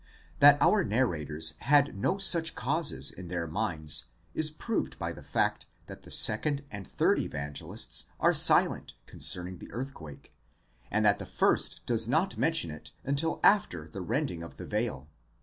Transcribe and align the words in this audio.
'That 0.39 0.59
our 0.59 0.83
narrators 0.83 1.53
had 1.59 1.95
no 1.95 2.17
such 2.17 2.55
causes 2.55 3.11
in 3.11 3.27
their 3.27 3.45
minds 3.45 4.05
is 4.33 4.49
proved 4.49 4.97
by 4.97 5.11
the 5.13 5.21
fact 5.21 5.67
that 5.85 6.01
the 6.01 6.09
second 6.09 6.63
and 6.71 6.87
third 6.87 7.19
Evangelists 7.19 8.05
are 8.19 8.33
silent 8.33 8.95
concerning 9.05 9.59
the 9.59 9.71
earth 9.71 9.93
quake, 9.93 10.33
and 10.89 11.05
that 11.05 11.19
the 11.19 11.25
first 11.27 11.85
does 11.85 12.09
not 12.09 12.35
mention 12.35 12.71
it 12.71 12.93
until 13.03 13.39
after 13.43 13.87
the 13.89 14.01
rending 14.01 14.41
of 14.41 14.57
the 14.57 14.65
veil. 14.65 15.07